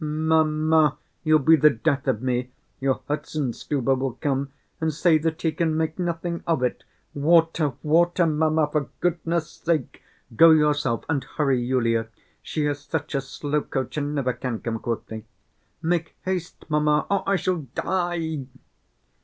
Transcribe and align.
"Mamma, 0.03 0.97
you'll 1.23 1.37
be 1.37 1.55
the 1.55 1.69
death 1.69 2.07
of 2.07 2.23
me. 2.23 2.49
Your 2.79 3.01
Herzenstube 3.07 3.83
will 3.85 4.13
come 4.13 4.51
and 4.79 4.91
say 4.91 5.19
that 5.19 5.43
he 5.43 5.51
can 5.51 5.77
make 5.77 5.99
nothing 5.99 6.41
of 6.47 6.63
it! 6.63 6.83
Water, 7.13 7.73
water! 7.83 8.25
Mamma, 8.25 8.67
for 8.71 8.89
goodness' 8.99 9.51
sake 9.63 10.01
go 10.35 10.49
yourself 10.49 11.05
and 11.07 11.23
hurry 11.23 11.61
Yulia, 11.61 12.07
she 12.41 12.65
is 12.65 12.79
such 12.79 13.13
a 13.13 13.19
slowcoach 13.21 13.95
and 13.95 14.15
never 14.15 14.33
can 14.33 14.59
come 14.59 14.79
quickly! 14.79 15.27
Make 15.83 16.15
haste, 16.23 16.65
mamma, 16.67 17.05
or 17.11 17.21
I 17.29 17.35
shall 17.35 17.61
die." 17.75 18.47